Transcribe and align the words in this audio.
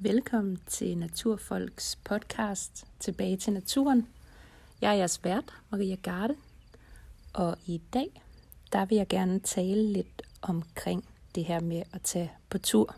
Velkommen 0.00 0.58
til 0.66 0.98
Naturfolks 0.98 1.96
podcast 1.96 2.86
Tilbage 3.00 3.36
til 3.36 3.52
naturen. 3.52 4.08
Jeg 4.80 4.90
er 4.90 4.94
jeres 4.94 5.24
vært, 5.24 5.54
Maria 5.70 5.94
Garde, 5.94 6.36
og 7.32 7.56
i 7.66 7.82
dag 7.92 8.22
der 8.72 8.84
vil 8.84 8.96
jeg 8.96 9.08
gerne 9.08 9.40
tale 9.40 9.92
lidt 9.92 10.22
omkring 10.42 11.04
det 11.34 11.44
her 11.44 11.60
med 11.60 11.82
at 11.92 12.02
tage 12.02 12.32
på 12.50 12.58
tur. 12.58 12.96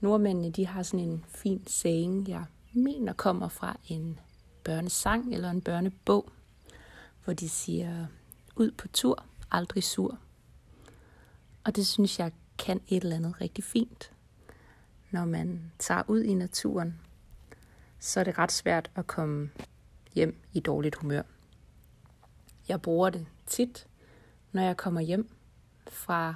Nordmændene 0.00 0.50
de 0.50 0.66
har 0.66 0.82
sådan 0.82 1.08
en 1.08 1.24
fin 1.28 1.66
saying, 1.66 2.28
jeg 2.28 2.44
mener 2.72 3.12
kommer 3.12 3.48
fra 3.48 3.76
en 3.88 4.18
børnesang 4.64 5.34
eller 5.34 5.50
en 5.50 5.60
børnebog, 5.60 6.32
hvor 7.24 7.32
de 7.32 7.48
siger, 7.48 8.06
ud 8.56 8.70
på 8.70 8.88
tur, 8.88 9.24
aldrig 9.50 9.84
sur. 9.84 10.18
Og 11.64 11.76
det 11.76 11.86
synes 11.86 12.18
jeg 12.18 12.32
kan 12.58 12.80
et 12.88 13.02
eller 13.02 13.16
andet 13.16 13.40
rigtig 13.40 13.64
fint. 13.64 14.10
Når 15.10 15.24
man 15.24 15.72
tager 15.78 16.02
ud 16.08 16.22
i 16.22 16.34
naturen, 16.34 17.00
så 17.98 18.20
er 18.20 18.24
det 18.24 18.38
ret 18.38 18.52
svært 18.52 18.90
at 18.94 19.06
komme 19.06 19.50
hjem 20.14 20.40
i 20.52 20.60
dårligt 20.60 20.96
humør. 20.96 21.22
Jeg 22.68 22.82
bruger 22.82 23.10
det 23.10 23.26
tit, 23.46 23.86
når 24.52 24.62
jeg 24.62 24.76
kommer 24.76 25.00
hjem 25.00 25.28
fra 25.88 26.34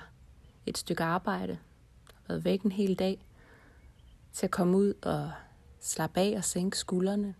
et 0.66 0.78
stykke 0.78 1.04
arbejde, 1.04 1.58
har 2.06 2.22
været 2.28 2.44
væk 2.44 2.62
en 2.62 2.72
hel 2.72 2.94
dag, 2.94 3.26
til 4.32 4.46
at 4.46 4.50
komme 4.50 4.76
ud 4.76 4.94
og 5.02 5.32
slappe 5.80 6.20
af 6.20 6.34
og 6.36 6.44
sænke 6.44 6.78
skuldrene. 6.78 7.34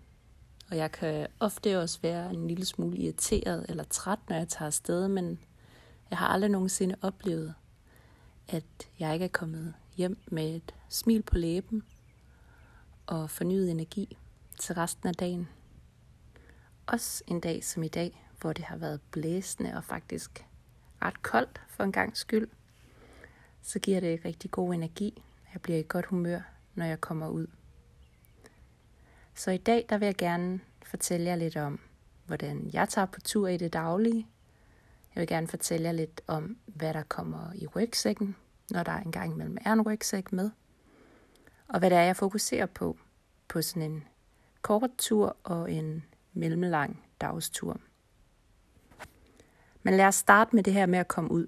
Og 0.71 0.77
jeg 0.77 0.93
kan 0.93 1.27
ofte 1.41 1.81
også 1.81 1.99
være 2.03 2.31
en 2.31 2.49
lille 2.49 2.65
smule 2.65 2.97
irriteret 2.97 3.67
eller 3.69 3.85
træt, 3.85 4.19
når 4.29 4.37
jeg 4.37 4.49
tager 4.49 4.67
afsted, 4.67 5.09
men 5.09 5.41
jeg 6.11 6.19
har 6.19 6.27
aldrig 6.27 6.51
nogensinde 6.51 6.97
oplevet, 7.03 7.55
at 8.49 8.65
jeg 8.99 9.13
ikke 9.13 9.25
er 9.25 9.29
kommet 9.29 9.75
hjem 9.97 10.19
med 10.27 10.57
et 10.57 10.75
smil 10.89 11.23
på 11.23 11.35
læben 11.35 11.83
og 13.07 13.31
fornyet 13.31 13.71
energi 13.71 14.19
til 14.61 14.75
resten 14.75 15.09
af 15.09 15.15
dagen. 15.15 15.49
Også 16.87 17.25
en 17.27 17.41
dag 17.41 17.65
som 17.65 17.83
i 17.83 17.89
dag, 17.89 18.29
hvor 18.41 18.53
det 18.53 18.65
har 18.65 18.77
været 18.77 19.01
blæsende 19.11 19.77
og 19.77 19.85
faktisk 19.85 20.47
ret 21.03 21.23
koldt 21.23 21.61
for 21.69 21.85
en 21.85 21.93
gang 21.93 22.17
skyld, 22.17 22.49
så 23.63 23.79
giver 23.79 24.01
det 24.01 24.25
rigtig 24.25 24.51
god 24.51 24.75
energi. 24.75 25.23
Jeg 25.53 25.63
bliver 25.63 25.79
i 25.79 25.85
godt 25.89 26.07
humør, 26.07 26.41
når 26.75 26.85
jeg 26.85 27.01
kommer 27.01 27.29
ud. 27.29 27.47
Så 29.35 29.51
i 29.51 29.59
dag 29.59 29.87
der 29.89 29.99
vil 29.99 30.07
jeg 30.07 30.17
gerne 30.17 30.61
fortælle 30.85 31.27
jer 31.27 31.37
lidt 31.37 31.57
om, 31.57 31.81
hvordan 32.27 32.71
jeg 32.73 32.89
tager 32.89 33.07
på 33.07 33.21
tur 33.21 33.49
i 33.49 33.57
det 33.57 33.73
daglige. 33.73 34.27
Jeg 35.15 35.21
vil 35.21 35.29
gerne 35.29 35.49
fortælle 35.49 35.87
jer 35.87 35.93
lidt 35.93 36.21
om, 36.27 36.57
hvad 36.67 36.95
der 36.95 37.03
kommer 37.03 37.53
i 37.55 37.67
rygsækken, 37.67 38.37
når 38.71 38.83
der 38.83 38.93
engang 38.93 39.33
imellem 39.33 39.57
er 39.65 39.73
en 39.73 39.83
rygsæk 39.83 40.33
med. 40.33 40.51
Og 41.69 41.79
hvad 41.79 41.91
det 41.91 41.99
er, 41.99 42.03
jeg 42.03 42.17
fokuserer 42.17 42.67
på, 42.67 42.99
på 43.49 43.63
sådan 43.63 43.91
en 43.91 44.05
kort 44.63 44.91
tur 44.99 45.37
og 45.43 45.73
en 45.73 46.05
mellemlang 46.33 47.05
dagstur. 47.21 47.81
Men 49.83 49.95
lad 49.95 50.07
os 50.07 50.15
starte 50.15 50.57
med 50.57 50.63
det 50.63 50.73
her 50.73 50.87
med 50.87 50.99
at 50.99 51.09
komme 51.09 51.31
ud. 51.31 51.47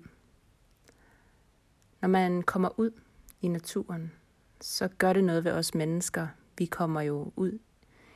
Når 2.01 2.09
man 2.09 2.43
kommer 2.43 2.81
ud 2.81 2.91
i 3.41 3.49
naturen, 3.49 4.13
så 4.61 4.89
gør 4.89 5.13
det 5.13 5.25
noget 5.25 5.45
ved 5.45 5.53
os 5.53 5.75
mennesker. 5.75 6.29
Vi 6.59 6.67
kommer 6.67 7.01
jo 7.01 7.33
ud 7.37 7.59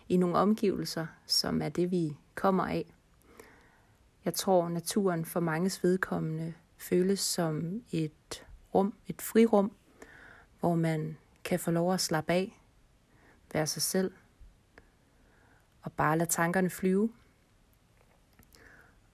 i 0.08 0.16
nogle 0.16 0.36
omgivelser, 0.36 1.06
som 1.26 1.62
er 1.62 1.68
det, 1.68 1.90
vi 1.90 2.16
kommer 2.34 2.66
af. 2.66 2.94
Jeg 4.24 4.34
tror, 4.34 4.68
naturen 4.68 5.24
for 5.24 5.40
manges 5.40 5.84
vedkommende 5.84 6.54
føles 6.78 7.20
som 7.20 7.82
et 7.92 8.46
rum, 8.74 8.94
et 9.06 9.22
frirum, 9.22 9.72
hvor 10.60 10.74
man 10.74 11.16
kan 11.44 11.60
få 11.60 11.70
lov 11.70 11.94
at 11.94 12.00
slappe 12.00 12.32
af, 12.32 12.60
være 13.52 13.66
sig 13.66 13.82
selv, 13.82 14.12
og 15.82 15.92
bare 15.92 16.18
lade 16.18 16.30
tankerne 16.30 16.70
flyve. 16.70 17.12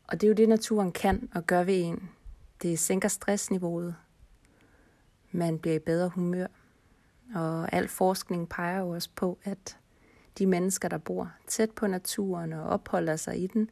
Og 0.06 0.20
det 0.20 0.26
er 0.26 0.28
jo 0.28 0.34
det, 0.34 0.48
naturen 0.48 0.92
kan 0.92 1.30
og 1.34 1.46
gør 1.46 1.62
ved 1.62 1.82
en. 1.82 2.10
Det 2.62 2.78
sænker 2.78 3.08
stressniveauet. 3.08 3.96
Man 5.32 5.58
bliver 5.58 5.76
i 5.76 5.78
bedre 5.78 6.08
humør. 6.08 6.46
Og 7.34 7.72
al 7.72 7.88
forskning 7.88 8.48
peger 8.48 8.78
jo 8.80 8.88
også 8.88 9.10
på, 9.14 9.38
at 9.44 9.78
de 10.38 10.46
mennesker, 10.46 10.88
der 10.88 10.98
bor 10.98 11.32
tæt 11.46 11.70
på 11.70 11.86
naturen 11.86 12.52
og 12.52 12.62
opholder 12.62 13.16
sig 13.16 13.42
i 13.42 13.46
den 13.46 13.70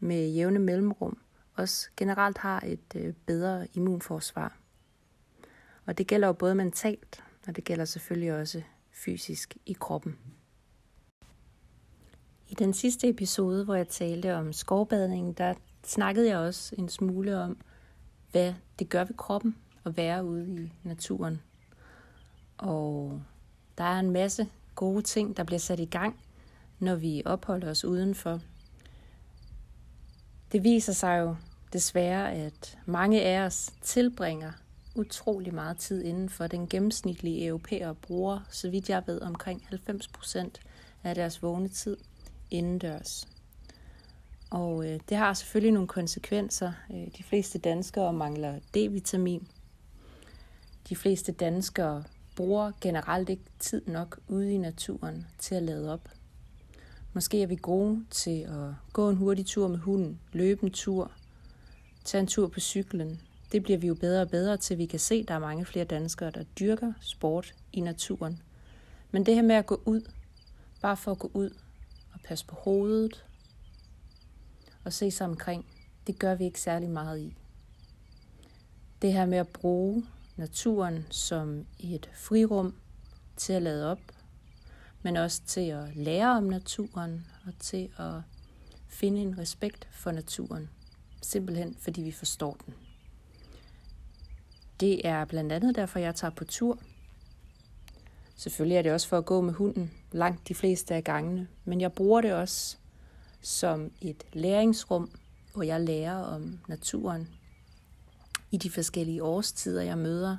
med 0.00 0.28
jævne 0.28 0.58
mellemrum, 0.58 1.18
også 1.54 1.88
generelt 1.96 2.38
har 2.38 2.60
et 2.66 2.94
øh, 2.96 3.14
bedre 3.26 3.66
immunforsvar. 3.74 4.56
Og 5.86 5.98
det 5.98 6.06
gælder 6.06 6.26
jo 6.26 6.32
både 6.32 6.54
mentalt, 6.54 7.24
og 7.46 7.56
det 7.56 7.64
gælder 7.64 7.84
selvfølgelig 7.84 8.34
også 8.34 8.62
fysisk 8.90 9.56
i 9.66 9.72
kroppen. 9.72 10.18
I 12.48 12.54
den 12.54 12.72
sidste 12.72 13.08
episode, 13.08 13.64
hvor 13.64 13.74
jeg 13.74 13.88
talte 13.88 14.34
om 14.34 14.52
skovbadning, 14.52 15.38
der 15.38 15.54
snakkede 15.84 16.28
jeg 16.28 16.38
også 16.38 16.74
en 16.78 16.88
smule 16.88 17.38
om, 17.38 17.58
hvad 18.30 18.54
det 18.78 18.88
gør 18.88 19.04
ved 19.04 19.16
kroppen 19.16 19.56
at 19.84 19.96
være 19.96 20.24
ude 20.24 20.64
i 20.64 20.72
naturen. 20.82 21.42
Og 22.58 23.22
der 23.78 23.84
er 23.84 23.98
en 23.98 24.10
masse 24.10 24.48
gode 24.74 25.02
ting, 25.02 25.36
der 25.36 25.44
bliver 25.44 25.58
sat 25.58 25.80
i 25.80 25.84
gang, 25.84 26.20
når 26.78 26.94
vi 26.94 27.22
opholder 27.24 27.70
os 27.70 27.84
udenfor. 27.84 28.40
Det 30.52 30.64
viser 30.64 30.92
sig 30.92 31.20
jo 31.20 31.36
desværre, 31.72 32.32
at 32.32 32.78
mange 32.86 33.22
af 33.22 33.40
os 33.40 33.72
tilbringer 33.82 34.52
utrolig 34.96 35.54
meget 35.54 35.76
tid 35.76 36.04
inden 36.04 36.28
for 36.28 36.46
den 36.46 36.68
gennemsnitlige 36.68 37.46
europæer 37.46 37.92
bruger, 37.92 38.40
så 38.50 38.70
vidt 38.70 38.88
jeg 38.88 39.02
ved, 39.06 39.20
omkring 39.22 39.62
90 39.68 40.08
procent 40.08 40.60
af 41.04 41.14
deres 41.14 41.42
vågne 41.42 41.68
tid 41.68 41.96
indendørs. 42.50 43.28
Og 44.50 44.86
øh, 44.86 45.00
det 45.08 45.16
har 45.16 45.34
selvfølgelig 45.34 45.72
nogle 45.72 45.88
konsekvenser. 45.88 46.72
Øh, 46.90 47.06
de 47.18 47.22
fleste 47.22 47.58
danskere 47.58 48.12
mangler 48.12 48.58
D-vitamin. 48.76 49.48
De 50.88 50.96
fleste 50.96 51.32
danskere 51.32 52.04
bruger 52.36 52.72
generelt 52.80 53.28
ikke 53.28 53.44
tid 53.58 53.82
nok 53.86 54.18
ude 54.28 54.52
i 54.52 54.58
naturen 54.58 55.26
til 55.38 55.54
at 55.54 55.62
lade 55.62 55.92
op. 55.92 56.08
Måske 57.12 57.42
er 57.42 57.46
vi 57.46 57.56
gode 57.56 58.04
til 58.10 58.40
at 58.40 58.74
gå 58.92 59.10
en 59.10 59.16
hurtig 59.16 59.46
tur 59.46 59.68
med 59.68 59.78
hunden, 59.78 60.20
løbe 60.32 60.64
en 60.64 60.72
tur, 60.72 61.12
tage 62.04 62.20
en 62.20 62.26
tur 62.26 62.48
på 62.48 62.60
cyklen. 62.60 63.20
Det 63.52 63.62
bliver 63.62 63.78
vi 63.78 63.86
jo 63.86 63.94
bedre 63.94 64.22
og 64.22 64.30
bedre 64.30 64.56
til. 64.56 64.78
Vi 64.78 64.86
kan 64.86 64.98
se, 64.98 65.14
at 65.14 65.28
der 65.28 65.34
er 65.34 65.38
mange 65.38 65.64
flere 65.64 65.84
danskere, 65.84 66.30
der 66.30 66.42
dyrker 66.42 66.92
sport 67.00 67.54
i 67.72 67.80
naturen. 67.80 68.42
Men 69.10 69.26
det 69.26 69.34
her 69.34 69.42
med 69.42 69.54
at 69.54 69.66
gå 69.66 69.82
ud, 69.84 70.00
bare 70.82 70.96
for 70.96 71.10
at 71.10 71.18
gå 71.18 71.30
ud 71.34 71.50
og 72.12 72.20
passe 72.24 72.46
på 72.46 72.54
hovedet 72.54 73.24
og 74.84 74.92
se 74.92 75.10
sig 75.10 75.26
omkring, 75.26 75.66
det 76.06 76.18
gør 76.18 76.34
vi 76.34 76.44
ikke 76.44 76.60
særlig 76.60 76.90
meget 76.90 77.20
i. 77.20 77.36
Det 79.02 79.12
her 79.12 79.26
med 79.26 79.38
at 79.38 79.48
bruge 79.48 80.06
naturen 80.36 81.06
som 81.10 81.66
et 81.78 82.10
frirum 82.14 82.74
til 83.36 83.52
at 83.52 83.62
lade 83.62 83.90
op, 83.90 84.00
men 85.02 85.16
også 85.16 85.42
til 85.46 85.60
at 85.60 85.96
lære 85.96 86.36
om 86.36 86.44
naturen 86.44 87.26
og 87.46 87.52
til 87.58 87.90
at 87.98 88.22
finde 88.88 89.20
en 89.20 89.38
respekt 89.38 89.88
for 89.92 90.10
naturen. 90.10 90.70
Simpelthen 91.22 91.76
fordi 91.80 92.02
vi 92.02 92.12
forstår 92.12 92.56
den. 92.66 92.85
Det 94.80 95.06
er 95.06 95.24
blandt 95.24 95.52
andet 95.52 95.74
derfor, 95.74 95.98
jeg 95.98 96.14
tager 96.14 96.30
på 96.30 96.44
tur. 96.44 96.78
Selvfølgelig 98.36 98.76
er 98.76 98.82
det 98.82 98.92
også 98.92 99.08
for 99.08 99.18
at 99.18 99.24
gå 99.24 99.40
med 99.40 99.52
hunden 99.52 99.92
langt 100.12 100.48
de 100.48 100.54
fleste 100.54 100.94
af 100.94 101.04
gangene, 101.04 101.48
men 101.64 101.80
jeg 101.80 101.92
bruger 101.92 102.20
det 102.20 102.32
også 102.32 102.76
som 103.40 103.90
et 104.00 104.24
læringsrum, 104.32 105.10
hvor 105.54 105.62
jeg 105.62 105.80
lærer 105.80 106.22
om 106.22 106.58
naturen 106.68 107.28
i 108.50 108.56
de 108.56 108.70
forskellige 108.70 109.22
årstider, 109.22 109.82
jeg 109.82 109.98
møder. 109.98 110.36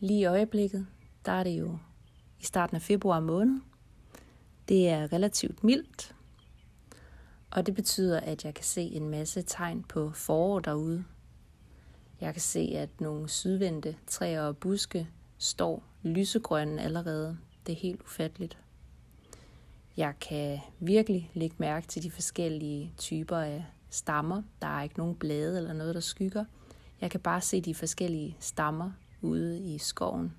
Lige 0.00 0.20
i 0.20 0.24
øjeblikket, 0.24 0.86
der 1.26 1.32
er 1.32 1.44
det 1.44 1.58
jo 1.58 1.78
i 2.40 2.44
starten 2.44 2.76
af 2.76 2.82
februar 2.82 3.20
måned. 3.20 3.60
Det 4.68 4.88
er 4.88 5.12
relativt 5.12 5.64
mildt, 5.64 6.14
og 7.50 7.66
det 7.66 7.74
betyder, 7.74 8.20
at 8.20 8.44
jeg 8.44 8.54
kan 8.54 8.64
se 8.64 8.82
en 8.82 9.08
masse 9.08 9.42
tegn 9.42 9.82
på 9.82 10.10
forår 10.10 10.60
derude. 10.60 11.04
Jeg 12.22 12.34
kan 12.34 12.40
se, 12.40 12.72
at 12.74 13.00
nogle 13.00 13.28
sydvendte 13.28 13.96
træer 14.06 14.42
og 14.42 14.56
buske 14.56 15.08
står 15.38 15.84
lysegrønne 16.02 16.82
allerede. 16.82 17.38
Det 17.66 17.72
er 17.72 17.76
helt 17.76 18.02
ufatteligt. 18.02 18.58
Jeg 19.96 20.14
kan 20.20 20.58
virkelig 20.80 21.30
lægge 21.34 21.56
mærke 21.58 21.86
til 21.86 22.02
de 22.02 22.10
forskellige 22.10 22.92
typer 22.98 23.36
af 23.36 23.64
stammer. 23.90 24.42
Der 24.60 24.66
er 24.78 24.82
ikke 24.82 24.98
nogen 24.98 25.14
blade 25.14 25.56
eller 25.56 25.72
noget, 25.72 25.94
der 25.94 26.00
skygger. 26.00 26.44
Jeg 27.00 27.10
kan 27.10 27.20
bare 27.20 27.40
se 27.40 27.60
de 27.60 27.74
forskellige 27.74 28.36
stammer 28.40 28.90
ude 29.20 29.60
i 29.74 29.78
skoven, 29.78 30.34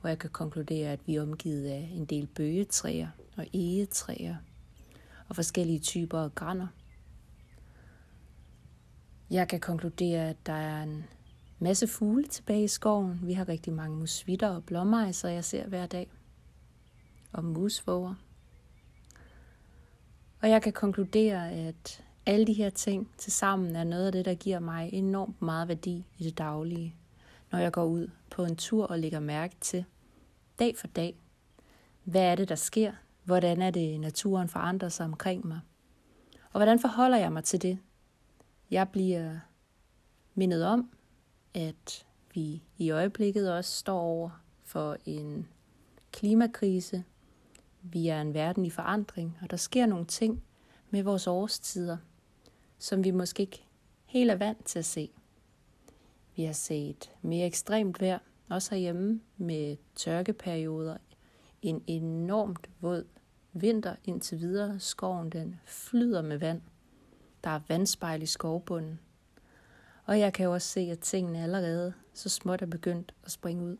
hvor 0.00 0.08
jeg 0.08 0.18
kan 0.18 0.30
konkludere, 0.30 0.92
at 0.92 1.00
vi 1.06 1.16
er 1.16 1.22
omgivet 1.22 1.66
af 1.66 1.90
en 1.94 2.04
del 2.04 2.26
bøgetræer 2.26 3.08
og 3.36 3.46
egetræer 3.52 4.36
og 5.28 5.36
forskellige 5.36 5.78
typer 5.78 6.18
af 6.18 6.34
grænder. 6.34 6.66
Jeg 9.30 9.48
kan 9.48 9.60
konkludere, 9.60 10.28
at 10.28 10.46
der 10.46 10.52
er 10.52 10.82
en 10.82 11.04
masse 11.58 11.86
fugle 11.86 12.24
tilbage 12.24 12.64
i 12.64 12.68
skoven. 12.68 13.20
Vi 13.22 13.32
har 13.32 13.48
rigtig 13.48 13.72
mange 13.72 13.96
musvitter 13.96 14.48
og 14.48 14.64
blåmejser, 14.64 15.28
jeg 15.28 15.44
ser 15.44 15.66
hver 15.66 15.86
dag. 15.86 16.10
Og 17.32 17.44
musvåger. 17.44 18.14
Og 20.42 20.50
jeg 20.50 20.62
kan 20.62 20.72
konkludere, 20.72 21.50
at 21.50 22.04
alle 22.26 22.46
de 22.46 22.52
her 22.52 22.70
ting 22.70 23.10
til 23.18 23.32
sammen 23.32 23.76
er 23.76 23.84
noget 23.84 24.06
af 24.06 24.12
det, 24.12 24.24
der 24.24 24.34
giver 24.34 24.58
mig 24.58 24.90
enormt 24.92 25.42
meget 25.42 25.68
værdi 25.68 26.04
i 26.18 26.24
det 26.24 26.38
daglige, 26.38 26.94
når 27.52 27.58
jeg 27.58 27.72
går 27.72 27.84
ud 27.84 28.10
på 28.30 28.44
en 28.44 28.56
tur 28.56 28.86
og 28.86 28.98
lægger 28.98 29.20
mærke 29.20 29.54
til, 29.60 29.84
dag 30.58 30.76
for 30.78 30.86
dag, 30.86 31.16
hvad 32.04 32.22
er 32.22 32.34
det, 32.34 32.48
der 32.48 32.54
sker? 32.54 32.92
Hvordan 33.24 33.62
er 33.62 33.70
det, 33.70 34.00
naturen 34.00 34.48
forandrer 34.48 34.88
sig 34.88 35.06
omkring 35.06 35.46
mig? 35.46 35.60
Og 36.52 36.58
hvordan 36.58 36.78
forholder 36.78 37.16
jeg 37.16 37.32
mig 37.32 37.44
til 37.44 37.62
det? 37.62 37.78
Jeg 38.74 38.88
bliver 38.88 39.38
mindet 40.34 40.66
om, 40.66 40.90
at 41.54 42.06
vi 42.32 42.62
i 42.78 42.90
øjeblikket 42.90 43.52
også 43.52 43.76
står 43.76 44.00
over 44.00 44.30
for 44.64 44.96
en 45.04 45.48
klimakrise. 46.12 47.04
Vi 47.82 48.08
er 48.08 48.20
en 48.20 48.34
verden 48.34 48.66
i 48.66 48.70
forandring, 48.70 49.38
og 49.42 49.50
der 49.50 49.56
sker 49.56 49.86
nogle 49.86 50.04
ting 50.04 50.42
med 50.90 51.02
vores 51.02 51.26
årstider, 51.26 51.96
som 52.78 53.04
vi 53.04 53.10
måske 53.10 53.40
ikke 53.40 53.64
helt 54.06 54.30
er 54.30 54.36
vant 54.36 54.64
til 54.64 54.78
at 54.78 54.84
se. 54.84 55.10
Vi 56.36 56.44
har 56.44 56.52
set 56.52 57.10
mere 57.22 57.46
ekstremt 57.46 58.00
vejr, 58.00 58.18
også 58.48 58.74
herhjemme 58.74 59.20
med 59.36 59.76
tørkeperioder, 59.94 60.96
en 61.62 61.84
enormt 61.86 62.70
våd 62.80 63.04
vinter 63.52 63.96
indtil 64.04 64.40
videre. 64.40 64.80
Skoven 64.80 65.30
den 65.30 65.60
flyder 65.64 66.22
med 66.22 66.38
vand. 66.38 66.62
Der 67.44 67.50
er 67.50 67.60
vandspejl 67.68 68.22
i 68.22 68.26
skovbunden. 68.26 69.00
Og 70.04 70.18
jeg 70.18 70.32
kan 70.32 70.48
også 70.48 70.68
se, 70.68 70.80
at 70.80 70.98
tingene 70.98 71.42
allerede 71.42 71.92
så 72.12 72.28
småt 72.28 72.62
er 72.62 72.66
begyndt 72.66 73.14
at 73.24 73.30
springe 73.30 73.64
ud. 73.64 73.76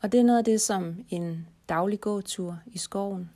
Og 0.00 0.12
det 0.12 0.20
er 0.20 0.24
noget 0.24 0.38
af 0.38 0.44
det, 0.44 0.60
som 0.60 1.04
en 1.08 1.48
daglig 1.68 2.00
gåtur 2.00 2.58
i 2.66 2.78
skoven 2.78 3.30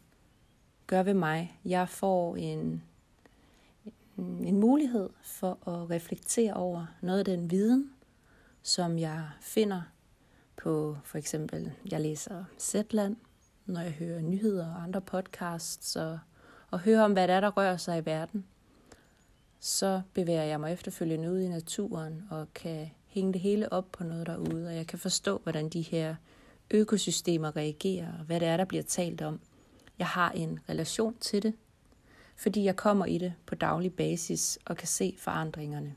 gør 0.86 1.02
ved 1.02 1.14
mig. 1.14 1.60
Jeg 1.64 1.88
får 1.88 2.36
en, 2.36 2.82
en 4.18 4.60
mulighed 4.60 5.10
for 5.22 5.68
at 5.68 5.90
reflektere 5.90 6.54
over 6.54 6.86
noget 7.00 7.18
af 7.18 7.24
den 7.24 7.50
viden, 7.50 7.90
som 8.62 8.98
jeg 8.98 9.28
finder 9.40 9.82
på 10.56 10.96
for 11.04 11.18
eksempel, 11.18 11.72
jeg 11.90 12.00
læser 12.00 12.44
Zetland, 12.58 13.16
når 13.66 13.80
jeg 13.80 13.92
hører 13.92 14.20
nyheder 14.20 14.74
og 14.74 14.82
andre 14.82 15.00
podcasts, 15.00 15.96
og, 15.96 16.18
og 16.70 16.80
høre 16.80 17.04
om, 17.04 17.12
hvad 17.12 17.28
der 17.28 17.34
er, 17.34 17.40
der 17.40 17.50
rører 17.50 17.76
sig 17.76 17.98
i 17.98 18.06
verden, 18.06 18.46
så 19.60 20.02
bevæger 20.14 20.42
jeg 20.42 20.60
mig 20.60 20.72
efterfølgende 20.72 21.30
ud 21.32 21.40
i 21.40 21.48
naturen 21.48 22.24
og 22.30 22.54
kan 22.54 22.90
hænge 23.06 23.32
det 23.32 23.40
hele 23.40 23.72
op 23.72 23.92
på 23.92 24.04
noget 24.04 24.26
derude, 24.26 24.66
og 24.66 24.76
jeg 24.76 24.86
kan 24.86 24.98
forstå, 24.98 25.40
hvordan 25.42 25.68
de 25.68 25.80
her 25.80 26.14
økosystemer 26.70 27.56
reagerer, 27.56 28.12
og 28.18 28.24
hvad 28.24 28.40
det 28.40 28.48
er, 28.48 28.56
der 28.56 28.64
bliver 28.64 28.82
talt 28.82 29.22
om. 29.22 29.40
Jeg 29.98 30.06
har 30.06 30.30
en 30.30 30.60
relation 30.68 31.16
til 31.20 31.42
det, 31.42 31.54
fordi 32.36 32.64
jeg 32.64 32.76
kommer 32.76 33.06
i 33.06 33.18
det 33.18 33.34
på 33.46 33.54
daglig 33.54 33.94
basis 33.94 34.58
og 34.64 34.76
kan 34.76 34.88
se 34.88 35.14
forandringerne. 35.18 35.94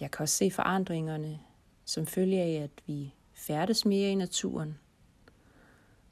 Jeg 0.00 0.10
kan 0.10 0.22
også 0.22 0.34
se 0.34 0.50
forandringerne 0.50 1.40
som 1.84 2.06
følge 2.06 2.42
af, 2.42 2.62
at 2.62 2.70
vi 2.86 3.14
færdes 3.34 3.84
mere 3.84 4.10
i 4.10 4.14
naturen, 4.14 4.78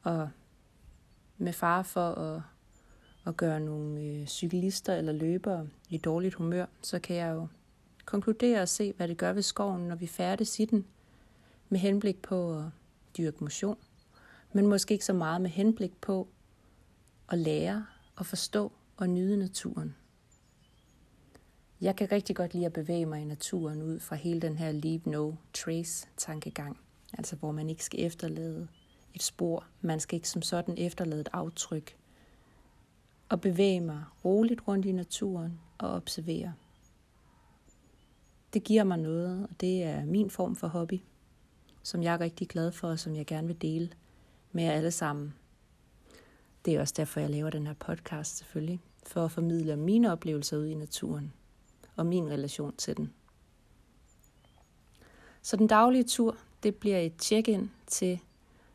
og 0.02 0.30
med 1.38 1.52
far 1.52 1.82
for 1.82 2.10
at, 2.10 2.42
at 3.26 3.36
gøre 3.36 3.60
nogle 3.60 4.00
øh, 4.00 4.26
cyklister 4.26 4.94
eller 4.94 5.12
løbere 5.12 5.68
i 5.88 5.98
dårligt 5.98 6.34
humør, 6.34 6.66
så 6.82 6.98
kan 6.98 7.16
jeg 7.16 7.34
jo 7.34 7.46
konkludere 8.04 8.62
og 8.62 8.68
se, 8.68 8.92
hvad 8.92 9.08
det 9.08 9.18
gør 9.18 9.32
ved 9.32 9.42
skoven, 9.42 9.88
når 9.88 9.96
vi 9.96 10.06
færdes 10.06 10.60
i 10.60 10.64
den, 10.64 10.86
med 11.68 11.78
henblik 11.78 12.22
på 12.22 12.58
at 12.58 12.64
dyrke 13.18 13.44
motion, 13.44 13.78
men 14.52 14.66
måske 14.66 14.92
ikke 14.92 15.04
så 15.04 15.12
meget 15.12 15.40
med 15.40 15.50
henblik 15.50 16.00
på 16.00 16.28
at 17.28 17.38
lære 17.38 17.86
og 18.16 18.26
forstå 18.26 18.72
og 18.96 19.08
nyde 19.08 19.36
naturen. 19.36 19.94
Jeg 21.80 21.96
kan 21.96 22.12
rigtig 22.12 22.36
godt 22.36 22.54
lide 22.54 22.66
at 22.66 22.72
bevæge 22.72 23.06
mig 23.06 23.20
i 23.20 23.24
naturen 23.24 23.82
ud 23.82 24.00
fra 24.00 24.16
hele 24.16 24.40
den 24.40 24.56
her 24.56 24.72
leave 24.72 25.00
no 25.04 25.32
trace 25.54 26.08
tankegang, 26.16 26.80
altså 27.12 27.36
hvor 27.36 27.52
man 27.52 27.70
ikke 27.70 27.84
skal 27.84 28.00
efterlade 28.00 28.68
et 29.14 29.22
spor, 29.22 29.66
man 29.80 30.00
skal 30.00 30.16
ikke 30.16 30.28
som 30.28 30.42
sådan 30.42 30.78
efterlade 30.78 31.20
et 31.20 31.28
aftryk, 31.32 31.96
og 33.28 33.40
bevæge 33.40 33.80
mig 33.80 34.04
roligt 34.24 34.68
rundt 34.68 34.86
i 34.86 34.92
naturen 34.92 35.60
og 35.78 35.90
observere. 35.90 36.54
Det 38.52 38.64
giver 38.64 38.84
mig 38.84 38.98
noget, 38.98 39.48
og 39.50 39.60
det 39.60 39.82
er 39.82 40.04
min 40.04 40.30
form 40.30 40.56
for 40.56 40.68
hobby, 40.68 41.00
som 41.82 42.02
jeg 42.02 42.14
er 42.14 42.20
rigtig 42.20 42.48
glad 42.48 42.72
for, 42.72 42.88
og 42.88 42.98
som 42.98 43.16
jeg 43.16 43.26
gerne 43.26 43.46
vil 43.46 43.62
dele 43.62 43.90
med 44.52 44.64
jer 44.64 44.72
alle 44.72 44.90
sammen. 44.90 45.34
Det 46.64 46.74
er 46.74 46.80
også 46.80 46.94
derfor, 46.96 47.20
jeg 47.20 47.30
laver 47.30 47.50
den 47.50 47.66
her 47.66 47.74
podcast 47.74 48.36
selvfølgelig, 48.36 48.80
for 49.06 49.24
at 49.24 49.30
formidle 49.30 49.76
mine 49.76 50.12
oplevelser 50.12 50.56
ud 50.56 50.66
i 50.66 50.74
naturen 50.74 51.32
og 51.96 52.06
min 52.06 52.30
relation 52.30 52.76
til 52.76 52.96
den. 52.96 53.12
Så 55.42 55.56
den 55.56 55.66
daglige 55.66 56.04
tur, 56.04 56.36
det 56.62 56.74
bliver 56.74 56.98
et 56.98 57.22
check-in 57.22 57.70
til, 57.86 58.20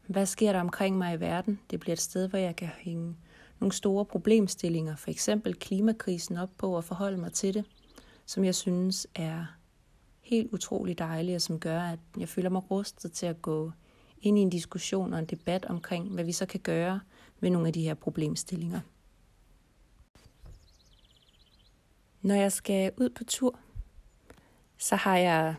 hvad 0.08 0.26
sker 0.26 0.52
der 0.52 0.60
omkring 0.60 0.98
mig 0.98 1.14
i 1.16 1.20
verden. 1.20 1.60
Det 1.72 1.80
bliver 1.80 1.94
et 1.94 2.00
sted, 2.00 2.28
hvor 2.28 2.40
jeg 2.40 2.56
kan 2.56 2.68
hænge 2.68 3.16
nogle 3.62 3.74
store 3.74 4.06
problemstillinger, 4.06 4.96
for 4.96 5.12
eksempel 5.12 5.56
klimakrisen 5.56 6.38
op 6.38 6.50
på 6.58 6.76
og 6.76 6.84
forholde 6.84 7.18
mig 7.18 7.34
til 7.34 7.54
det, 7.54 7.66
som 8.26 8.44
jeg 8.44 8.56
synes 8.56 9.08
er 9.16 9.46
helt 10.22 10.54
utrolig 10.54 10.98
dejligt, 10.98 11.36
og 11.36 11.42
som 11.42 11.60
gør, 11.60 11.82
at 11.82 12.00
jeg 12.18 12.30
føler 12.30 12.50
mig 12.50 12.72
rustet 12.72 13.12
til 13.12 13.26
at 13.26 13.42
gå 13.42 13.72
ind 14.22 14.38
i 14.38 14.42
en 14.42 14.50
diskussion 14.50 15.14
og 15.14 15.20
en 15.20 15.26
debat 15.26 15.66
omkring, 15.66 16.10
hvad 16.10 16.24
vi 16.24 16.32
så 16.32 16.46
kan 16.46 16.60
gøre 16.60 17.00
med 17.40 17.50
nogle 17.50 17.68
af 17.68 17.74
de 17.74 17.82
her 17.82 17.94
problemstillinger. 17.94 18.80
Når 22.22 22.36
jeg 22.36 22.52
skal 22.52 22.92
ud 22.98 23.10
på 23.10 23.24
tur, 23.24 23.60
så 24.78 24.96
har 24.96 25.18
jeg 25.18 25.56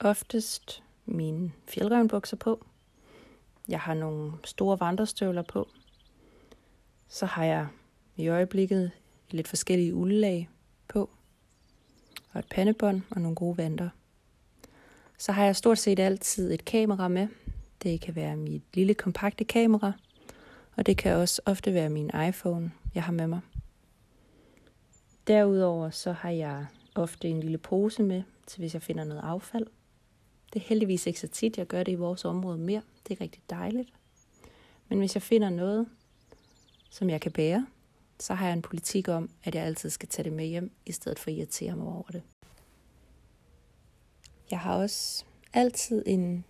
oftest 0.00 0.82
mine 1.06 1.52
fjeldrevnbukser 1.68 2.36
på. 2.36 2.66
Jeg 3.68 3.80
har 3.80 3.94
nogle 3.94 4.32
store 4.44 4.80
vandrestøvler 4.80 5.42
på. 5.42 5.68
Så 7.12 7.26
har 7.26 7.44
jeg 7.44 7.66
i 8.16 8.28
øjeblikket 8.28 8.90
lidt 9.30 9.48
forskellige 9.48 9.94
uldlag 9.94 10.48
på. 10.88 11.10
Og 12.32 12.38
et 12.38 12.46
pandebånd 12.50 13.02
og 13.10 13.20
nogle 13.20 13.34
gode 13.34 13.56
vanter. 13.56 13.88
Så 15.18 15.32
har 15.32 15.44
jeg 15.44 15.56
stort 15.56 15.78
set 15.78 15.98
altid 15.98 16.52
et 16.52 16.64
kamera 16.64 17.08
med. 17.08 17.28
Det 17.82 18.00
kan 18.00 18.14
være 18.14 18.36
mit 18.36 18.62
lille 18.74 18.94
kompakte 18.94 19.44
kamera. 19.44 19.92
Og 20.76 20.86
det 20.86 20.96
kan 20.96 21.16
også 21.16 21.42
ofte 21.46 21.74
være 21.74 21.90
min 21.90 22.10
iPhone, 22.28 22.72
jeg 22.94 23.02
har 23.02 23.12
med 23.12 23.26
mig. 23.26 23.40
Derudover 25.26 25.90
så 25.90 26.12
har 26.12 26.30
jeg 26.30 26.66
ofte 26.94 27.28
en 27.28 27.40
lille 27.40 27.58
pose 27.58 28.02
med, 28.02 28.22
til 28.46 28.58
hvis 28.58 28.74
jeg 28.74 28.82
finder 28.82 29.04
noget 29.04 29.22
affald. 29.24 29.66
Det 30.52 30.62
er 30.62 30.66
heldigvis 30.66 31.06
ikke 31.06 31.20
så 31.20 31.28
tit, 31.28 31.58
jeg 31.58 31.66
gør 31.66 31.82
det 31.82 31.92
i 31.92 31.94
vores 31.94 32.24
område 32.24 32.58
mere. 32.58 32.82
Det 33.08 33.16
er 33.16 33.20
rigtig 33.20 33.42
dejligt. 33.50 33.88
Men 34.88 34.98
hvis 34.98 35.14
jeg 35.14 35.22
finder 35.22 35.50
noget, 35.50 35.86
som 36.92 37.10
jeg 37.10 37.20
kan 37.20 37.32
bære, 37.32 37.66
så 38.18 38.34
har 38.34 38.46
jeg 38.46 38.52
en 38.52 38.62
politik 38.62 39.08
om, 39.08 39.30
at 39.44 39.54
jeg 39.54 39.64
altid 39.64 39.90
skal 39.90 40.08
tage 40.08 40.24
det 40.24 40.32
med 40.32 40.46
hjem, 40.46 40.70
i 40.86 40.92
stedet 40.92 41.18
for 41.18 41.30
at 41.30 41.36
irritere 41.36 41.76
mig 41.76 41.86
over 41.86 42.10
det. 42.12 42.22
Jeg 44.50 44.58
har 44.60 44.76
også 44.76 45.24
altid 45.52 46.02
en 46.06 46.44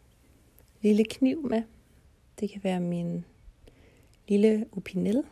lille 0.80 1.04
kniv 1.04 1.48
med. 1.48 1.62
Det 2.40 2.50
kan 2.50 2.64
være 2.64 2.80
min 2.80 3.24
lille 4.28 4.66
opinel, 4.76 5.24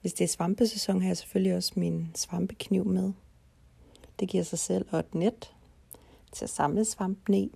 hvis 0.00 0.12
det 0.14 0.24
er 0.24 0.28
svampesæson, 0.28 1.00
har 1.00 1.08
jeg 1.08 1.16
selvfølgelig 1.16 1.56
også 1.56 1.72
min 1.76 2.10
svampekniv 2.14 2.84
med. 2.84 3.12
Det 4.20 4.28
giver 4.28 4.44
sig 4.44 4.58
selv 4.58 4.86
og 4.90 4.98
et 4.98 5.14
net 5.14 5.54
til 6.32 6.44
at 6.44 6.50
samle 6.50 6.84
svampen 6.84 7.34
i. 7.34 7.52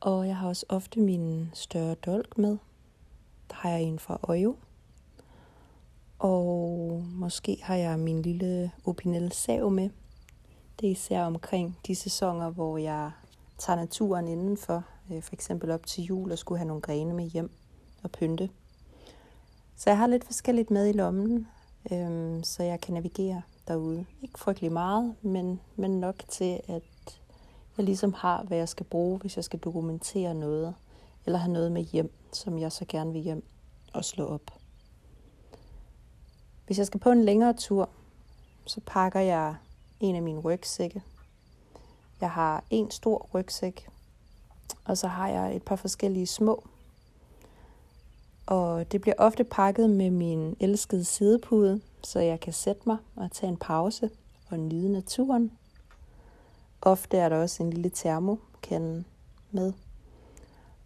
Og 0.00 0.26
jeg 0.26 0.36
har 0.36 0.48
også 0.48 0.66
ofte 0.68 1.00
min 1.00 1.50
større 1.54 1.94
dolk 1.94 2.38
med. 2.38 2.56
Der 3.48 3.54
har 3.54 3.70
jeg 3.70 3.82
en 3.82 3.98
fra 3.98 4.18
Ojo. 4.22 4.56
Og 6.18 7.02
måske 7.04 7.58
har 7.62 7.74
jeg 7.74 7.98
min 7.98 8.22
lille 8.22 8.72
opinel 8.84 9.32
sav 9.32 9.70
med. 9.70 9.90
Det 10.80 10.86
er 10.86 10.90
især 10.90 11.24
omkring 11.24 11.78
de 11.86 11.94
sæsoner, 11.94 12.50
hvor 12.50 12.78
jeg 12.78 13.10
tager 13.58 13.76
naturen 13.76 14.28
indenfor. 14.28 14.84
Øh, 15.12 15.22
for 15.22 15.34
eksempel 15.34 15.70
op 15.70 15.86
til 15.86 16.04
jul 16.04 16.32
og 16.32 16.38
skulle 16.38 16.58
have 16.58 16.68
nogle 16.68 16.82
grene 16.82 17.14
med 17.14 17.24
hjem 17.24 17.50
og 18.02 18.10
pynte. 18.10 18.50
Så 19.76 19.90
jeg 19.90 19.98
har 19.98 20.06
lidt 20.06 20.24
forskelligt 20.24 20.70
med 20.70 20.86
i 20.86 20.92
lommen, 20.92 21.48
øhm, 21.92 22.42
så 22.42 22.62
jeg 22.62 22.80
kan 22.80 22.94
navigere 22.94 23.42
derude. 23.68 24.06
Ikke 24.22 24.38
frygtelig 24.38 24.72
meget, 24.72 25.14
men, 25.22 25.60
men 25.76 26.00
nok 26.00 26.14
til, 26.28 26.60
at 26.68 26.82
jeg 27.76 27.84
ligesom 27.84 28.12
har, 28.12 28.42
hvad 28.42 28.58
jeg 28.58 28.68
skal 28.68 28.86
bruge, 28.86 29.18
hvis 29.18 29.36
jeg 29.36 29.44
skal 29.44 29.58
dokumentere 29.58 30.34
noget, 30.34 30.74
eller 31.28 31.38
have 31.38 31.52
noget 31.52 31.72
med 31.72 31.82
hjem, 31.82 32.12
som 32.32 32.58
jeg 32.58 32.72
så 32.72 32.84
gerne 32.88 33.12
vil 33.12 33.22
hjem 33.22 33.44
og 33.92 34.04
slå 34.04 34.26
op. 34.26 34.50
Hvis 36.66 36.78
jeg 36.78 36.86
skal 36.86 37.00
på 37.00 37.10
en 37.10 37.24
længere 37.24 37.52
tur, 37.52 37.88
så 38.66 38.80
pakker 38.86 39.20
jeg 39.20 39.56
en 40.00 40.16
af 40.16 40.22
mine 40.22 40.40
rygsække. 40.40 41.02
Jeg 42.20 42.30
har 42.30 42.64
en 42.70 42.90
stor 42.90 43.28
rygsæk, 43.34 43.88
og 44.84 44.98
så 44.98 45.08
har 45.08 45.28
jeg 45.28 45.56
et 45.56 45.62
par 45.62 45.76
forskellige 45.76 46.26
små. 46.26 46.64
Og 48.46 48.92
det 48.92 49.00
bliver 49.00 49.16
ofte 49.18 49.44
pakket 49.44 49.90
med 49.90 50.10
min 50.10 50.56
elskede 50.60 51.04
sidepude, 51.04 51.80
så 52.02 52.20
jeg 52.20 52.40
kan 52.40 52.52
sætte 52.52 52.82
mig 52.86 52.96
og 53.16 53.32
tage 53.32 53.50
en 53.50 53.56
pause 53.56 54.10
og 54.50 54.58
nyde 54.58 54.92
naturen. 54.92 55.52
Ofte 56.82 57.16
er 57.16 57.28
der 57.28 57.36
også 57.36 57.62
en 57.62 57.70
lille 57.70 57.90
termokande 57.90 59.04
med. 59.50 59.72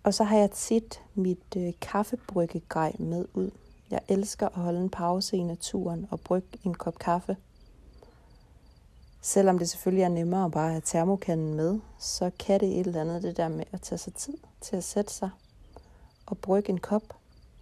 Og 0.03 0.15
så 0.15 0.25
har 0.25 0.37
jeg 0.37 0.51
tit 0.51 1.03
mit 1.15 1.57
øh, 1.57 1.73
kaffebryggegrej 1.81 2.97
med 2.99 3.25
ud. 3.35 3.51
Jeg 3.91 4.01
elsker 4.09 4.47
at 4.47 4.55
holde 4.55 4.81
en 4.81 4.91
pause 4.91 5.37
i 5.37 5.43
naturen 5.43 6.09
og 6.11 6.21
brygge 6.21 6.59
en 6.65 6.75
kop 6.75 6.99
kaffe. 6.99 7.37
Selvom 9.21 9.59
det 9.59 9.69
selvfølgelig 9.69 10.03
er 10.03 10.09
nemmere 10.09 10.45
at 10.45 10.53
bare 10.53 10.71
have 10.71 10.83
termokanden 10.85 11.55
med, 11.55 11.81
så 11.99 12.31
kan 12.39 12.61
det 12.61 12.81
et 12.81 12.87
eller 12.87 13.01
andet 13.01 13.23
det 13.23 13.37
der 13.37 13.49
med 13.49 13.65
at 13.73 13.81
tage 13.81 13.99
sig 13.99 14.15
tid 14.15 14.37
til 14.61 14.77
at 14.77 14.85
sætte 14.85 15.13
sig 15.13 15.31
og 16.27 16.39
brygge 16.39 16.71
en 16.71 16.79
kop 16.79 17.03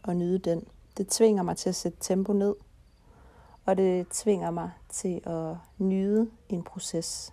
og 0.02 0.16
nyde 0.16 0.38
den. 0.38 0.64
Det 0.97 1.09
tvinger 1.09 1.42
mig 1.42 1.56
til 1.56 1.68
at 1.68 1.75
sætte 1.75 1.99
tempo 2.00 2.32
ned, 2.32 2.54
og 3.66 3.76
det 3.76 4.09
tvinger 4.09 4.50
mig 4.50 4.70
til 4.88 5.20
at 5.25 5.56
nyde 5.78 6.30
en 6.49 6.62
proces. 6.62 7.32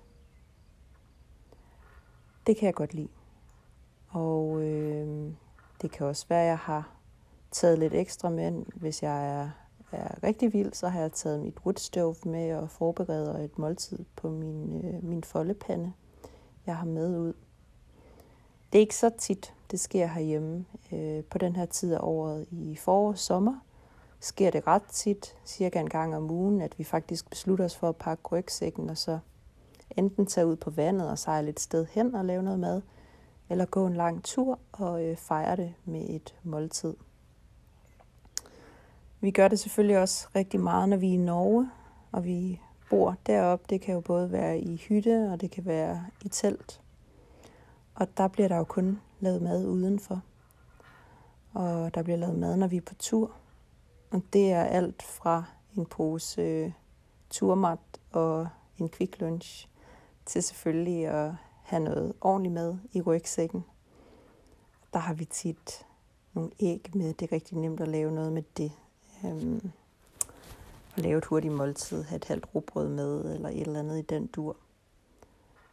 Det 2.48 2.58
kan 2.58 2.66
jeg 2.66 2.74
godt 2.74 2.94
lide. 2.94 3.17
Og 4.18 4.62
øh, 4.62 5.32
det 5.82 5.92
kan 5.92 6.08
også 6.08 6.26
være, 6.30 6.42
at 6.42 6.48
jeg 6.48 6.58
har 6.58 6.92
taget 7.52 7.80
lidt 7.80 7.94
ekstra 7.94 8.30
med, 8.30 8.66
hvis 8.76 9.04
jeg 9.04 9.40
er, 9.40 9.50
er 9.92 10.24
rigtig 10.24 10.54
vild, 10.54 10.74
så 10.74 10.88
har 10.88 11.02
jeg 11.02 11.12
taget 11.12 11.40
mit 11.40 11.58
woodstove 11.66 12.16
med 12.26 12.54
og 12.56 12.70
forbereder 12.70 13.38
et 13.40 13.60
måltid 13.60 14.00
på 14.16 14.30
min, 14.30 14.86
øh, 14.86 15.04
min 15.04 15.24
foldepande, 15.24 15.94
jeg 16.66 16.78
har 16.78 16.86
med 16.86 17.18
ud. 17.18 17.34
Det 18.74 18.80
er 18.80 18.82
ikke 18.82 18.96
så 18.96 19.10
tit, 19.18 19.54
det 19.72 19.80
sker 19.80 20.08
herhjemme. 20.08 20.66
Øh, 20.92 21.24
på 21.24 21.38
den 21.38 21.56
her 21.56 21.66
tid 21.66 21.94
af 21.94 22.00
året 22.02 22.48
i 22.52 22.76
forår 22.76 23.08
og 23.08 23.18
sommer 23.18 23.60
sker 24.20 24.50
det 24.50 24.68
ret 24.68 24.84
tit, 24.92 25.36
cirka 25.46 25.80
en 25.80 25.90
gang 25.90 26.16
om 26.16 26.32
ugen, 26.32 26.62
at 26.62 26.80
vi 26.80 26.84
faktisk 26.84 27.30
beslutter 27.30 27.66
os 27.66 27.76
for 27.76 27.90
at 27.90 27.96
pakke 27.96 28.24
rygsækken 28.32 28.90
og 28.90 28.98
så 28.98 29.20
enten 29.98 30.26
tage 30.26 30.48
ud 30.48 30.56
på 30.56 30.70
vandet 30.70 31.10
og 31.10 31.20
sejle 31.20 31.50
et 31.50 31.60
sted 31.60 31.86
hen 31.92 32.16
og 32.16 32.26
lave 32.26 32.44
noget 32.44 32.60
mad, 32.60 32.82
eller 33.50 33.66
gå 33.66 33.88
en 33.88 33.94
lang 33.94 34.24
tur 34.24 34.60
og 34.72 35.04
øh, 35.04 35.18
fejre 35.18 35.56
det 35.56 35.74
med 35.86 36.10
et 36.10 36.36
måltid. 36.44 36.94
Vi 39.20 39.32
gør 39.32 39.48
det 39.48 39.60
selvfølgelig 39.60 40.00
også 40.00 40.28
rigtig 40.36 40.60
meget, 40.60 40.90
når 40.90 40.98
vi 40.98 41.10
er 41.10 41.14
i 41.14 41.18
Norge, 41.18 41.70
og 42.12 42.26
vi 42.26 42.62
bor 42.90 43.16
deroppe. 43.26 43.66
Det 43.70 43.82
kan 43.82 43.94
jo 43.94 44.02
både 44.02 44.32
være 44.32 44.60
i 44.60 44.76
hytte, 44.76 45.30
og 45.32 45.42
det 45.42 45.52
kan 45.52 45.66
være 45.66 46.06
i 46.26 46.30
telt. 46.30 46.82
Og 47.96 48.18
der 48.18 48.28
bliver 48.28 48.48
der 48.48 48.58
jo 48.58 48.64
kun 48.64 49.02
lavet 49.20 49.42
mad 49.42 49.66
udenfor. 49.66 50.22
Og 51.54 51.96
der 51.96 52.04
bliver 52.04 52.18
lavet 52.18 52.40
mad, 52.40 52.58
når 52.58 52.68
vi 52.68 52.78
er 52.78 52.82
på 52.82 52.96
tur. 52.96 53.32
Og 54.12 54.22
det 54.34 54.52
er 54.52 54.64
alt 54.64 55.04
fra 55.04 55.44
en 55.78 55.86
pose 55.86 56.42
øh, 56.42 56.72
turmat 57.30 57.80
og 58.12 58.48
en 58.78 58.90
quick 58.90 59.20
lunch 59.20 59.68
til 60.26 60.44
selvfølgelig 60.44 61.08
at 61.08 61.32
have 61.68 61.84
noget 61.84 62.14
ordentligt 62.22 62.54
med 62.54 62.78
i 62.94 63.02
rygsækken. 63.02 63.66
Der 64.94 65.00
har 65.00 65.14
vi 65.14 65.26
tit 65.26 65.86
nogle 66.34 66.52
æg 66.60 66.90
med. 66.94 67.14
Det 67.14 67.28
er 67.28 67.36
rigtig 67.36 67.58
nemt 67.58 67.82
at 67.82 67.88
lave 67.88 68.12
noget 68.12 68.34
med 68.34 68.44
det. 68.58 68.72
Øhm, 69.26 69.72
at 70.96 71.04
lave 71.04 71.18
et 71.18 71.26
hurtigt 71.26 71.54
måltid, 71.54 72.04
have 72.04 72.16
et 72.16 72.26
halvt 72.26 72.46
råbrød 72.56 72.90
med, 72.90 73.36
eller 73.36 73.50
et 73.50 73.62
eller 73.62 73.80
andet 73.80 74.00
i 74.00 74.02
den 74.02 74.28
dur. 74.28 74.58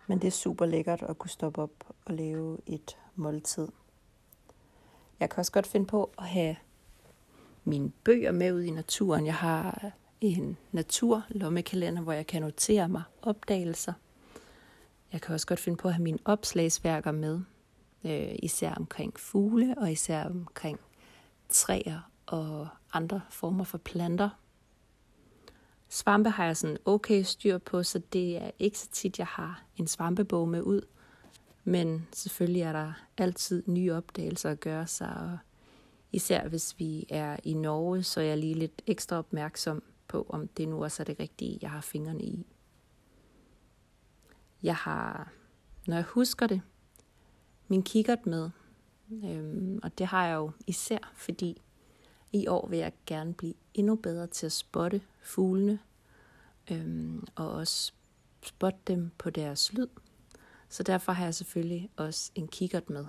Men 0.07 0.19
det 0.19 0.27
er 0.27 0.33
super 0.33 0.67
lækkert 0.67 1.03
at 1.03 1.19
kunne 1.19 1.31
stoppe 1.31 1.63
op 1.63 1.95
og 2.05 2.15
lave 2.15 2.59
et 2.67 2.97
måltid. 3.15 3.69
Jeg 5.21 5.31
kan 5.31 5.39
også 5.39 5.53
godt 5.53 5.67
finde 5.67 5.87
på 5.87 6.11
at 6.19 6.25
have 6.25 6.57
mine 7.65 7.93
bøger 8.05 8.33
med 8.33 8.53
ud 8.53 8.63
i 8.63 8.71
naturen. 8.71 9.27
Jeg 9.27 9.35
har 9.35 9.93
en 10.21 10.57
naturlommekalender, 10.73 12.03
hvor 12.03 12.13
jeg 12.13 12.27
kan 12.27 12.43
notere 12.43 12.89
mig 12.89 13.03
opdagelser. 13.23 13.93
Jeg 15.15 15.23
kan 15.23 15.35
også 15.35 15.47
godt 15.47 15.61
finde 15.61 15.77
på 15.77 15.89
at 15.89 15.95
have 15.95 16.03
mine 16.03 16.19
opslagsværker 16.25 17.13
med, 17.13 17.41
øh, 18.05 18.35
især 18.43 18.75
omkring 18.75 19.21
fugle 19.21 19.75
og 19.79 19.93
især 19.93 20.25
omkring 20.25 20.81
træer 21.49 22.11
og 22.27 22.69
andre 22.93 23.21
former 23.31 23.65
for 23.65 23.79
planter. 23.79 24.31
Svampe 25.89 26.31
har 26.31 26.45
jeg 26.45 26.57
sådan 26.57 26.77
okay 26.85 27.23
styr 27.23 27.59
på, 27.59 27.83
så 27.83 27.99
det 28.13 28.37
er 28.37 28.51
ikke 28.59 28.79
så 28.79 28.89
tit, 28.91 29.19
jeg 29.19 29.27
har 29.27 29.65
en 29.77 29.87
svampebog 29.87 30.49
med 30.49 30.63
ud. 30.63 30.81
Men 31.65 32.07
selvfølgelig 32.13 32.63
er 32.63 32.73
der 32.73 32.93
altid 33.19 33.63
nye 33.67 33.93
opdagelser 33.93 34.51
at 34.51 34.61
gøre 34.61 34.87
sig, 34.87 35.17
og 35.17 35.39
især 36.13 36.49
hvis 36.49 36.79
vi 36.79 37.07
er 37.09 37.37
i 37.45 37.55
Norge, 37.55 38.03
så 38.03 38.21
er 38.21 38.25
jeg 38.25 38.39
lige 38.39 38.55
lidt 38.55 38.83
ekstra 38.87 39.17
opmærksom 39.17 39.83
på, 40.09 40.27
om 40.29 40.49
det 40.49 40.69
nu 40.69 40.85
også 40.85 41.03
er 41.03 41.05
det 41.05 41.21
rigtige, 41.21 41.59
jeg 41.63 41.71
har 41.71 41.81
fingrene 41.81 42.23
i. 42.23 42.47
Jeg 44.65 44.77
har, 44.77 45.33
når 45.87 45.97
jeg 45.97 46.05
husker 46.05 46.47
det, 46.47 46.63
min 47.69 47.83
kikkert 47.83 48.27
med. 48.27 48.51
Øhm, 49.25 49.81
og 49.83 49.99
det 49.99 50.07
har 50.07 50.27
jeg 50.27 50.35
jo 50.35 50.51
især, 50.67 51.13
fordi 51.15 51.63
i 52.33 52.47
år 52.47 52.69
vil 52.69 52.79
jeg 52.79 52.93
gerne 53.07 53.35
blive 53.35 53.55
endnu 53.75 53.95
bedre 53.95 54.27
til 54.27 54.47
at 54.47 54.53
spotte 54.53 55.01
fuglene, 55.23 55.79
øhm, 56.71 57.27
og 57.35 57.51
også 57.51 57.93
spotte 58.43 58.79
dem 58.87 59.11
på 59.19 59.31
deres 59.31 59.73
lyd. 59.73 59.89
Så 60.69 60.83
derfor 60.83 61.13
har 61.13 61.25
jeg 61.25 61.35
selvfølgelig 61.35 61.91
også 61.97 62.33
en 62.35 62.49
kikkert 62.49 62.91
med. 62.91 63.07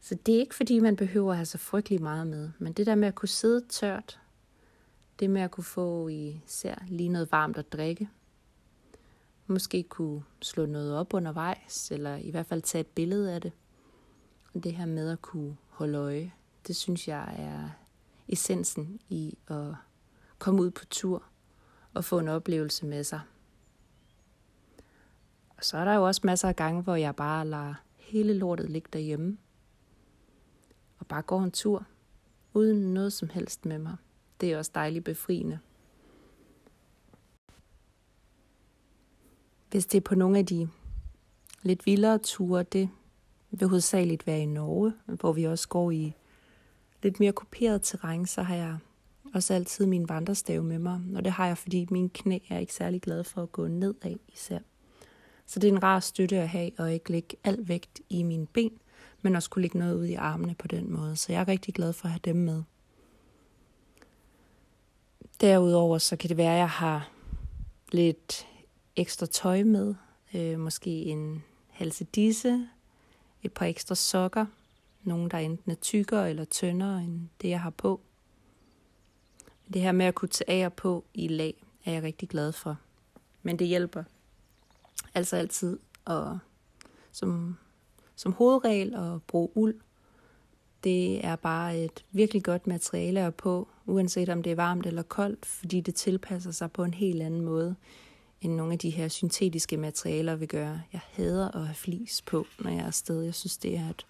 Så 0.00 0.14
det 0.14 0.34
er 0.34 0.38
ikke 0.38 0.54
fordi, 0.54 0.80
man 0.80 0.96
behøver 0.96 1.30
at 1.30 1.36
have 1.36 1.46
så 1.46 1.58
frygtelig 1.58 2.02
meget 2.02 2.26
med, 2.26 2.50
men 2.58 2.72
det 2.72 2.86
der 2.86 2.94
med 2.94 3.08
at 3.08 3.14
kunne 3.14 3.28
sidde 3.28 3.66
tørt, 3.68 4.20
det 5.18 5.30
med 5.30 5.42
at 5.42 5.50
kunne 5.50 5.64
få 5.64 6.08
især 6.08 6.84
lige 6.88 7.08
noget 7.08 7.32
varmt 7.32 7.58
at 7.58 7.72
drikke, 7.72 8.08
måske 9.50 9.82
kunne 9.82 10.22
slå 10.42 10.66
noget 10.66 10.96
op 10.96 11.14
undervejs, 11.14 11.90
eller 11.90 12.16
i 12.16 12.30
hvert 12.30 12.46
fald 12.46 12.62
tage 12.62 12.80
et 12.80 12.86
billede 12.86 13.34
af 13.34 13.40
det. 13.40 13.52
Og 14.54 14.64
det 14.64 14.72
her 14.72 14.86
med 14.86 15.10
at 15.10 15.22
kunne 15.22 15.56
holde 15.68 15.98
øje, 15.98 16.32
det 16.66 16.76
synes 16.76 17.08
jeg 17.08 17.34
er 17.38 17.68
essensen 18.28 19.00
i 19.08 19.38
at 19.48 19.74
komme 20.38 20.62
ud 20.62 20.70
på 20.70 20.84
tur 20.84 21.22
og 21.94 22.04
få 22.04 22.18
en 22.18 22.28
oplevelse 22.28 22.86
med 22.86 23.04
sig. 23.04 23.20
Og 25.48 25.64
så 25.64 25.76
er 25.76 25.84
der 25.84 25.94
jo 25.94 26.06
også 26.06 26.20
masser 26.24 26.48
af 26.48 26.56
gange, 26.56 26.82
hvor 26.82 26.96
jeg 26.96 27.16
bare 27.16 27.46
lader 27.46 27.74
hele 27.96 28.34
lortet 28.34 28.70
ligge 28.70 28.88
derhjemme. 28.92 29.38
Og 30.98 31.06
bare 31.06 31.22
går 31.22 31.42
en 31.42 31.50
tur, 31.50 31.86
uden 32.54 32.94
noget 32.94 33.12
som 33.12 33.28
helst 33.28 33.66
med 33.66 33.78
mig. 33.78 33.96
Det 34.40 34.52
er 34.52 34.58
også 34.58 34.70
dejligt 34.74 35.04
befriende. 35.04 35.58
Hvis 39.70 39.86
det 39.86 39.98
er 39.98 40.02
på 40.02 40.14
nogle 40.14 40.38
af 40.38 40.46
de 40.46 40.68
lidt 41.62 41.86
vildere 41.86 42.18
ture, 42.18 42.62
det 42.62 42.88
vil 43.50 43.68
hovedsageligt 43.68 44.26
være 44.26 44.40
i 44.40 44.46
Norge, 44.46 44.92
hvor 45.06 45.32
vi 45.32 45.44
også 45.44 45.68
går 45.68 45.90
i 45.90 46.14
lidt 47.02 47.20
mere 47.20 47.32
kuperet 47.32 47.82
terræn, 47.82 48.26
så 48.26 48.42
har 48.42 48.54
jeg 48.54 48.78
også 49.34 49.54
altid 49.54 49.86
min 49.86 50.08
vandrestav 50.08 50.62
med 50.62 50.78
mig. 50.78 51.00
Og 51.16 51.24
det 51.24 51.32
har 51.32 51.46
jeg, 51.46 51.58
fordi 51.58 51.86
mine 51.90 52.08
knæ 52.08 52.38
er 52.48 52.58
ikke 52.58 52.74
særlig 52.74 53.02
glade 53.02 53.24
for 53.24 53.42
at 53.42 53.52
gå 53.52 53.66
nedad 53.66 54.16
især. 54.28 54.58
Så 55.46 55.60
det 55.60 55.68
er 55.68 55.72
en 55.72 55.82
rar 55.82 56.00
støtte 56.00 56.38
at 56.38 56.48
have, 56.48 56.70
og 56.78 56.92
ikke 56.92 57.12
lægge 57.12 57.36
al 57.44 57.68
vægt 57.68 58.00
i 58.08 58.22
mine 58.22 58.46
ben, 58.46 58.72
men 59.22 59.36
også 59.36 59.50
kunne 59.50 59.62
lægge 59.62 59.78
noget 59.78 59.94
ud 59.94 60.04
i 60.04 60.14
armene 60.14 60.54
på 60.54 60.68
den 60.68 60.92
måde. 60.92 61.16
Så 61.16 61.32
jeg 61.32 61.40
er 61.40 61.48
rigtig 61.48 61.74
glad 61.74 61.92
for 61.92 62.04
at 62.04 62.12
have 62.12 62.20
dem 62.24 62.36
med. 62.36 62.62
Derudover 65.40 65.98
så 65.98 66.16
kan 66.16 66.28
det 66.28 66.36
være, 66.36 66.52
at 66.52 66.58
jeg 66.58 66.70
har 66.70 67.10
lidt 67.92 68.46
ekstra 69.00 69.26
tøj 69.26 69.62
med. 69.62 69.94
Øh, 70.34 70.58
måske 70.58 70.90
en 70.90 71.44
halsedisse, 71.68 72.68
et 73.42 73.52
par 73.52 73.66
ekstra 73.66 73.94
sokker. 73.94 74.46
Nogle, 75.02 75.30
der 75.30 75.38
enten 75.38 75.70
er 75.70 75.76
tykkere 75.76 76.30
eller 76.30 76.44
tyndere 76.44 77.02
end 77.02 77.28
det, 77.42 77.48
jeg 77.48 77.60
har 77.60 77.70
på. 77.70 78.00
Det 79.72 79.82
her 79.82 79.92
med 79.92 80.06
at 80.06 80.14
kunne 80.14 80.28
tage 80.28 80.64
af 80.64 80.72
på 80.72 81.04
i 81.14 81.28
lag, 81.28 81.66
er 81.84 81.92
jeg 81.92 82.02
rigtig 82.02 82.28
glad 82.28 82.52
for. 82.52 82.78
Men 83.42 83.58
det 83.58 83.66
hjælper 83.66 84.04
altså 85.14 85.36
altid 85.36 85.78
at, 86.06 86.38
som, 87.12 87.56
som 88.16 88.32
hovedregel 88.32 88.94
at 88.94 89.22
bruge 89.22 89.48
uld. 89.54 89.80
Det 90.84 91.24
er 91.24 91.36
bare 91.36 91.78
et 91.78 92.04
virkelig 92.10 92.44
godt 92.44 92.66
materiale 92.66 93.20
at 93.20 93.34
på, 93.34 93.68
uanset 93.86 94.28
om 94.28 94.42
det 94.42 94.52
er 94.52 94.56
varmt 94.56 94.86
eller 94.86 95.02
koldt, 95.02 95.46
fordi 95.46 95.80
det 95.80 95.94
tilpasser 95.94 96.50
sig 96.50 96.72
på 96.72 96.84
en 96.84 96.94
helt 96.94 97.22
anden 97.22 97.40
måde 97.40 97.76
end 98.40 98.54
nogle 98.54 98.72
af 98.72 98.78
de 98.78 98.90
her 98.90 99.08
syntetiske 99.08 99.76
materialer 99.76 100.36
vil 100.36 100.48
gøre. 100.48 100.82
Jeg 100.92 101.00
hader 101.12 101.48
at 101.48 101.66
have 101.66 101.74
flis 101.74 102.22
på, 102.22 102.46
når 102.58 102.70
jeg 102.70 102.80
er 102.80 102.86
afsted. 102.86 103.22
Jeg 103.22 103.34
synes, 103.34 103.56
det 103.56 103.76
er 103.76 103.90
et 103.90 104.06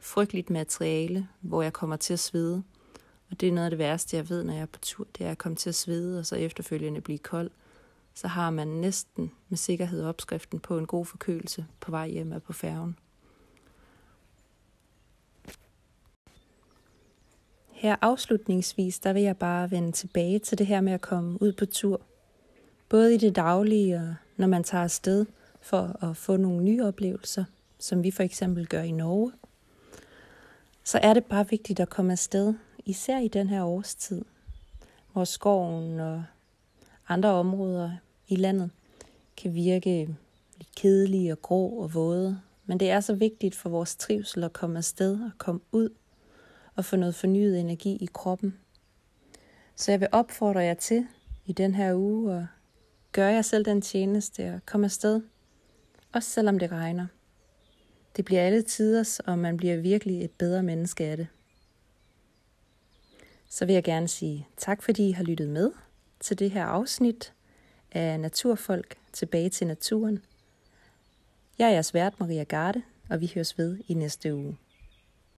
frygteligt 0.00 0.50
materiale, 0.50 1.28
hvor 1.40 1.62
jeg 1.62 1.72
kommer 1.72 1.96
til 1.96 2.12
at 2.12 2.18
svede. 2.18 2.62
Og 3.30 3.40
det 3.40 3.48
er 3.48 3.52
noget 3.52 3.66
af 3.66 3.70
det 3.70 3.78
værste, 3.78 4.16
jeg 4.16 4.28
ved, 4.28 4.44
når 4.44 4.52
jeg 4.52 4.62
er 4.62 4.66
på 4.66 4.78
tur, 4.78 5.06
det 5.18 5.26
er 5.26 5.30
at 5.30 5.38
komme 5.38 5.56
til 5.56 5.68
at 5.68 5.74
svede, 5.74 6.18
og 6.18 6.26
så 6.26 6.36
efterfølgende 6.36 7.00
blive 7.00 7.18
kold. 7.18 7.50
så 8.14 8.28
har 8.28 8.50
man 8.50 8.68
næsten 8.68 9.32
med 9.48 9.58
sikkerhed 9.58 10.04
opskriften 10.04 10.60
på 10.60 10.78
en 10.78 10.86
god 10.86 11.06
forkølelse 11.06 11.66
på 11.80 11.90
vej 11.90 12.08
hjem 12.08 12.32
og 12.32 12.42
på 12.42 12.52
færgen. 12.52 12.98
Her 17.70 17.96
afslutningsvis, 18.00 18.98
der 18.98 19.12
vil 19.12 19.22
jeg 19.22 19.36
bare 19.36 19.70
vende 19.70 19.92
tilbage 19.92 20.38
til 20.38 20.58
det 20.58 20.66
her 20.66 20.80
med 20.80 20.92
at 20.92 21.00
komme 21.00 21.42
ud 21.42 21.52
på 21.52 21.66
tur. 21.66 22.00
Både 22.92 23.14
i 23.14 23.18
det 23.18 23.36
daglige 23.36 23.96
og 23.96 24.14
når 24.36 24.46
man 24.46 24.64
tager 24.64 24.84
afsted 24.84 25.26
for 25.60 26.04
at 26.04 26.16
få 26.16 26.36
nogle 26.36 26.64
nye 26.64 26.84
oplevelser, 26.84 27.44
som 27.78 28.02
vi 28.02 28.10
for 28.10 28.22
eksempel 28.22 28.66
gør 28.66 28.82
i 28.82 28.90
Norge, 28.90 29.32
så 30.84 30.98
er 31.02 31.14
det 31.14 31.24
bare 31.24 31.48
vigtigt 31.48 31.80
at 31.80 31.88
komme 31.88 32.12
afsted, 32.12 32.54
især 32.84 33.18
i 33.18 33.28
den 33.28 33.48
her 33.48 33.62
årstid, 33.62 34.24
hvor 35.12 35.24
skoven 35.24 36.00
og 36.00 36.24
andre 37.08 37.28
områder 37.28 37.92
i 38.28 38.36
landet 38.36 38.70
kan 39.36 39.54
virke 39.54 40.16
lidt 40.58 40.74
kedelige 40.76 41.32
og 41.32 41.42
grå 41.42 41.68
og 41.68 41.94
våde. 41.94 42.40
Men 42.66 42.80
det 42.80 42.90
er 42.90 43.00
så 43.00 43.14
vigtigt 43.14 43.54
for 43.54 43.68
vores 43.68 43.96
trivsel 43.96 44.44
at 44.44 44.52
komme 44.52 44.78
afsted 44.78 45.20
og 45.20 45.30
komme 45.38 45.60
ud 45.72 45.88
og 46.74 46.84
få 46.84 46.96
noget 46.96 47.14
fornyet 47.14 47.60
energi 47.60 47.96
i 47.96 48.08
kroppen. 48.12 48.58
Så 49.76 49.92
jeg 49.92 50.00
vil 50.00 50.08
opfordre 50.12 50.60
jer 50.60 50.74
til 50.74 51.06
i 51.46 51.52
den 51.52 51.74
her 51.74 51.94
uge 51.94 52.36
at 52.36 52.46
gøre 53.12 53.32
jeg 53.32 53.44
selv 53.44 53.64
den 53.64 53.82
tjeneste 53.82 54.42
at 54.42 54.66
komme 54.66 54.84
afsted, 54.84 55.20
også 56.12 56.30
selvom 56.30 56.58
det 56.58 56.72
regner. 56.72 57.06
Det 58.16 58.24
bliver 58.24 58.42
alle 58.42 58.62
tiders, 58.62 59.20
og 59.20 59.38
man 59.38 59.56
bliver 59.56 59.76
virkelig 59.76 60.24
et 60.24 60.30
bedre 60.30 60.62
menneske 60.62 61.04
af 61.04 61.16
det. 61.16 61.26
Så 63.48 63.66
vil 63.66 63.72
jeg 63.72 63.84
gerne 63.84 64.08
sige 64.08 64.46
tak, 64.56 64.82
fordi 64.82 65.08
I 65.08 65.12
har 65.12 65.24
lyttet 65.24 65.48
med 65.48 65.70
til 66.20 66.38
det 66.38 66.50
her 66.50 66.64
afsnit 66.64 67.32
af 67.92 68.20
Naturfolk 68.20 68.96
tilbage 69.12 69.50
til 69.50 69.66
naturen. 69.66 70.24
Jeg 71.58 71.68
er 71.68 71.72
jeres 71.72 71.94
vært 71.94 72.20
Maria 72.20 72.42
Garde, 72.42 72.82
og 73.10 73.20
vi 73.20 73.32
høres 73.34 73.58
ved 73.58 73.78
i 73.88 73.94
næste 73.94 74.34
uge. 74.34 74.56